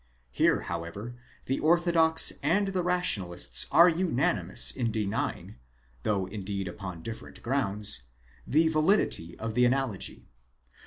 [0.31, 1.13] Here however
[1.45, 5.57] the orthodox and the rationa lists are unanimous in denying,
[6.01, 8.05] though indeed upon different grounds,
[8.47, 10.25] the validity of the analogy.